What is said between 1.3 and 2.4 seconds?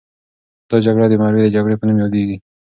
د جګړې په نوم یادیږي.